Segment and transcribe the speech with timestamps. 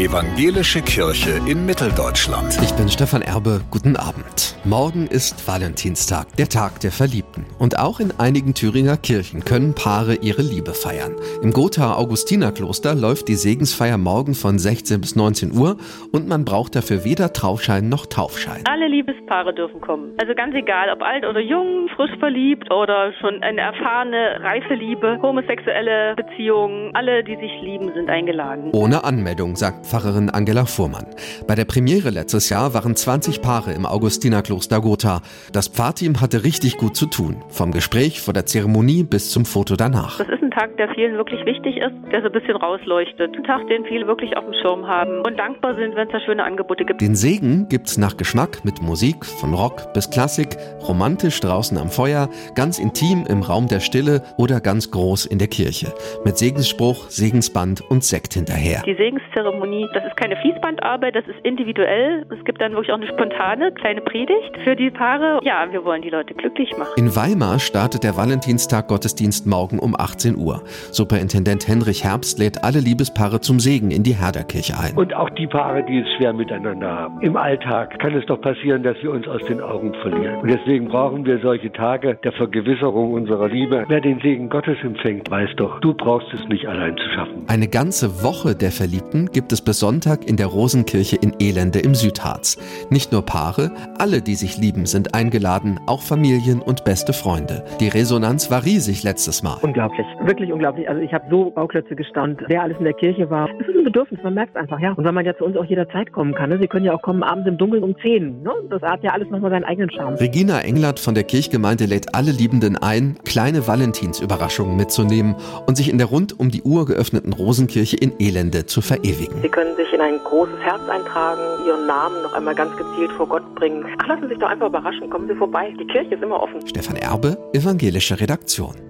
[0.00, 2.58] Evangelische Kirche in Mitteldeutschland.
[2.62, 4.56] Ich bin Stefan Erbe, guten Abend.
[4.64, 7.44] Morgen ist Valentinstag, der Tag der Verliebten.
[7.58, 11.16] Und auch in einigen Thüringer Kirchen können Paare ihre Liebe feiern.
[11.42, 15.76] Im Gotha Augustinerkloster läuft die Segensfeier morgen von 16 bis 19 Uhr
[16.12, 18.64] und man braucht dafür weder Trauschein noch Taufschein.
[18.70, 20.12] Alle Liebespaare dürfen kommen.
[20.18, 25.18] Also ganz egal, ob alt oder jung, frisch verliebt oder schon eine erfahrene, reife Liebe,
[25.20, 28.70] homosexuelle Beziehungen, alle, die sich lieben, sind eingeladen.
[28.72, 31.06] Ohne Anmeldung, sagt Pfarrerin Angela Fuhrmann.
[31.48, 35.20] Bei der Premiere letztes Jahr waren 20 Paare im Augustinerkloster Gotha.
[35.52, 37.42] Das Pfarrteam hatte richtig gut zu tun.
[37.48, 40.18] Vom Gespräch vor der Zeremonie bis zum Foto danach.
[40.18, 43.36] Das ist ein Tag, der vielen wirklich wichtig ist, der so ein bisschen rausleuchtet.
[43.36, 46.20] Ein Tag, den viele wirklich auf dem Schirm haben und dankbar sind, wenn es da
[46.20, 47.00] schöne Angebote gibt.
[47.00, 52.28] Den Segen gibt's nach Geschmack mit Musik, von Rock bis Klassik, romantisch draußen am Feuer,
[52.54, 55.92] ganz intim im Raum der Stille oder ganz groß in der Kirche.
[56.24, 58.82] Mit Segensspruch, Segensband und Sekt hinterher.
[58.86, 62.26] Die Segenszeremonie, das ist keine Fließbandarbeit, das ist individuell.
[62.30, 65.40] Es gibt dann wirklich auch eine spontane kleine Predigt für die Paare.
[65.42, 66.92] Ja, wir wollen die Leute glücklich machen.
[66.96, 70.62] In Weimar startet der Valentinstag Gottesdienst morgen um 18 Uhr.
[70.92, 74.96] Superintendent Henrich Herbst lädt alle Liebespaare zum Segen in die Herderkirche ein.
[74.96, 77.20] Und auch die Paare, die es schwer miteinander haben.
[77.20, 80.36] Im Alltag kann es doch passieren, dass wir uns aus den Augen verlieren.
[80.40, 83.84] Und deswegen brauchen wir solche Tage der Vergewisserung unserer Liebe.
[83.88, 87.44] Wer den Segen Gottes empfängt, weiß doch, du brauchst es nicht allein zu schaffen.
[87.48, 91.94] Eine ganze Woche der Verliebten gibt es bis Sonntag in der Rosenkirche in Elende im
[91.94, 92.56] Südharz.
[92.90, 97.64] Nicht nur Paare, alle, die sich lieben, sind eingeladen, auch Familien und beste Freunde.
[97.78, 99.58] Die Resonanz war riesig letztes Mal.
[99.62, 100.88] Unglaublich, wirklich unglaublich.
[100.88, 103.48] Also ich habe so Bauklötze gestaunt, wer alles in der Kirche war.
[103.60, 104.92] Es ist ein Bedürfnis, man merkt es einfach, ja.
[104.92, 106.50] Und weil man ja zu uns auch jederzeit kommen kann.
[106.50, 106.58] Ne?
[106.60, 108.42] Sie können ja auch kommen abends im Dunkeln um 10.
[108.42, 108.50] Ne?
[108.70, 110.18] Das hat ja alles nochmal seinen eigenen Charme.
[110.18, 115.98] Regina Englert von der Kirchgemeinde lädt alle Liebenden ein, kleine Valentinsüberraschungen mitzunehmen und sich in
[115.98, 119.49] der rund um die Uhr geöffneten Rosenkirche in Elende zu verewigen.
[119.50, 123.26] Sie können sich in ein großes Herz eintragen, Ihren Namen noch einmal ganz gezielt vor
[123.26, 123.84] Gott bringen.
[123.98, 125.74] Ach, lassen Sie sich doch einfach überraschen, kommen Sie vorbei.
[125.76, 126.64] Die Kirche ist immer offen.
[126.68, 128.89] Stefan Erbe, Evangelische Redaktion.